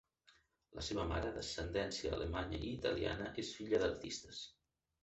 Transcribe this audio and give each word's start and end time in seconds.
La 0.77 0.85
seva 0.87 1.05
mare, 1.11 1.29
d'ascendència 1.35 2.15
alemanya 2.17 2.63
i 2.65 2.73
italiana, 2.73 3.33
és 3.47 3.57
filla 3.61 3.85
d'artistes. 3.87 4.47